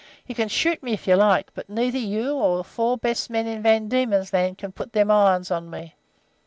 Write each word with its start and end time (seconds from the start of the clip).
You 0.25 0.33
can 0.33 0.47
shoot 0.49 0.81
me 0.81 0.93
if 0.93 1.05
you 1.07 1.15
like, 1.15 1.51
but 1.53 1.69
neither 1.69 1.99
you 1.99 2.23
nor 2.23 2.57
the 2.57 2.63
four 2.63 2.97
best 2.97 3.29
men 3.29 3.45
in 3.45 3.61
Van 3.61 3.87
Diemen's 3.87 4.33
Land 4.33 4.57
can 4.57 4.71
put 4.71 4.93
them 4.93 5.11
irons 5.11 5.51
on 5.51 5.69
me. 5.69 5.93